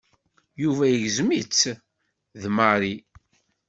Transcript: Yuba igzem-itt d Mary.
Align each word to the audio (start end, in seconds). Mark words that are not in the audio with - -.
Yuba 0.61 0.85
igzem-itt 0.89 1.61
d 2.41 2.43
Mary. 2.55 2.95